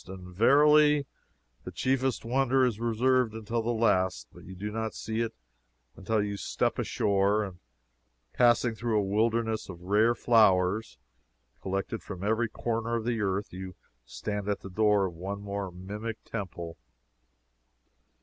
And, 0.07 0.35
verily, 0.35 1.05
the 1.63 1.71
chiefest 1.71 2.25
wonder 2.25 2.65
is 2.65 2.79
reserved 2.79 3.35
until 3.35 3.61
the 3.61 3.69
last, 3.69 4.27
but 4.33 4.45
you 4.45 4.55
do 4.55 4.71
not 4.71 4.95
see 4.95 5.19
it 5.19 5.35
until 5.95 6.23
you 6.23 6.37
step 6.37 6.79
ashore, 6.79 7.43
and 7.43 7.59
passing 8.33 8.73
through 8.73 8.97
a 8.97 9.03
wilderness 9.03 9.69
of 9.69 9.83
rare 9.83 10.15
flowers, 10.15 10.97
collected 11.61 12.01
from 12.01 12.23
every 12.23 12.49
corner 12.49 12.95
of 12.95 13.05
the 13.05 13.21
earth, 13.21 13.53
you 13.53 13.75
stand 14.03 14.49
at 14.49 14.61
the 14.61 14.71
door 14.71 15.05
of 15.05 15.13
one 15.13 15.39
more 15.39 15.71
mimic 15.71 16.17
temple. 16.23 16.77